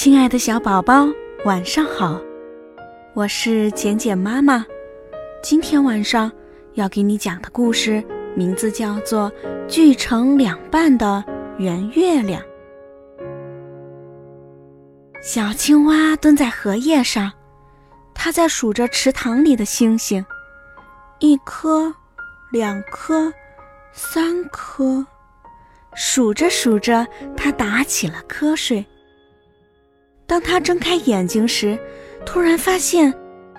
[0.00, 1.08] 亲爱的小宝宝，
[1.44, 2.20] 晚上好！
[3.14, 4.64] 我是简简妈妈。
[5.42, 6.30] 今天晚上
[6.74, 8.00] 要给你讲的故事
[8.36, 9.28] 名字叫做
[9.66, 11.24] 《锯成两半的
[11.58, 12.40] 圆月亮》。
[15.20, 17.32] 小青蛙蹲在荷叶上，
[18.14, 20.24] 它在数着池塘里的星星，
[21.18, 21.92] 一颗，
[22.52, 23.32] 两颗，
[23.90, 25.04] 三颗。
[25.96, 27.04] 数着数着，
[27.36, 28.86] 它打起了瞌睡。
[30.28, 31.78] 当他睁开眼睛时，
[32.26, 33.12] 突然发现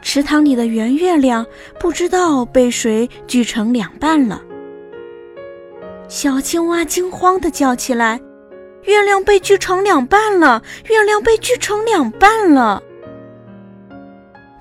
[0.03, 1.43] 池塘里的圆月亮
[1.79, 4.39] 不知道被谁锯成两半了。
[6.07, 8.21] 小青蛙惊慌地叫起来
[8.85, 10.61] ：“月亮被锯成两半了！
[10.87, 12.83] 月亮被锯成两半了！”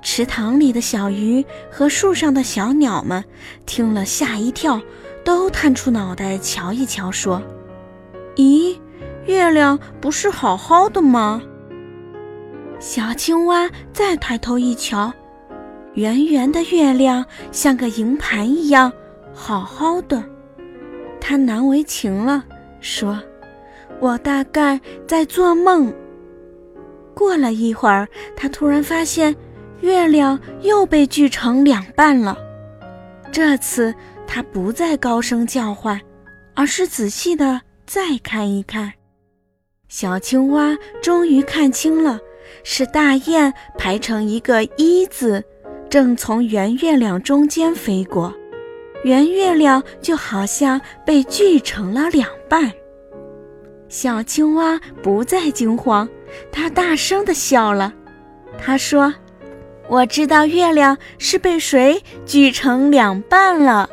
[0.00, 3.22] 池塘里的小鱼和树上的小鸟们
[3.66, 4.80] 听了吓一跳，
[5.24, 7.42] 都探出脑袋瞧一瞧，说
[8.36, 8.78] ：“咦，
[9.26, 11.42] 月亮不是好好的吗？”
[12.80, 15.12] 小青蛙再抬头一瞧，
[15.94, 18.92] 圆圆的月亮像个银盘一样，
[19.34, 20.22] 好好的。
[21.20, 22.44] 它难为情了，
[22.80, 23.20] 说
[24.00, 25.92] ：“我大概在做梦。”
[27.14, 28.06] 过了一会儿，
[28.36, 29.34] 它突然发现
[29.80, 32.38] 月亮又被锯成两半了。
[33.32, 33.92] 这次，
[34.24, 36.00] 它不再高声叫唤，
[36.54, 38.92] 而是仔细的再看一看。
[39.88, 42.20] 小青蛙终于看清了。
[42.62, 45.44] 是大雁排成一个一字，
[45.88, 48.34] 正从圆月亮中间飞过，
[49.04, 52.70] 圆月亮就好像被锯成了两半。
[53.88, 56.08] 小青蛙不再惊慌，
[56.52, 57.92] 它大声地笑了。
[58.58, 59.14] 它说
[59.88, 63.88] ：“我知道月亮是被谁锯成两半了。”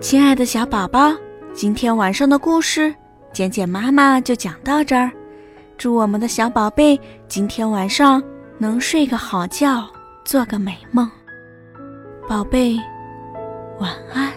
[0.00, 1.14] 亲爱的小宝宝，
[1.54, 2.94] 今天晚上的故事。
[3.32, 5.10] 简简妈妈就讲到这儿，
[5.76, 8.22] 祝我们的小宝贝今天晚上
[8.58, 9.86] 能睡个好觉，
[10.24, 11.08] 做个美梦。
[12.28, 12.76] 宝贝，
[13.78, 14.27] 晚安。